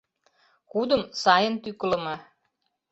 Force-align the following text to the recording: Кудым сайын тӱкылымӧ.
Кудым 0.71 1.01
сайын 1.21 1.55
тӱкылымӧ. 1.63 2.15